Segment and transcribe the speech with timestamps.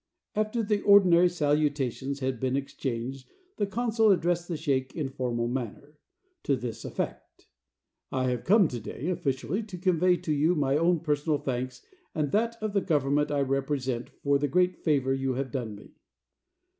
[0.33, 5.99] After the ordinary salutations had been exchanged, the consul addressed the sheik in formal manner,
[6.41, 7.45] to this effect:
[8.11, 11.83] "I have come to day, officially to convey to you my own personal thanks
[12.15, 15.91] and that of the government I represent for the great favor you have done me."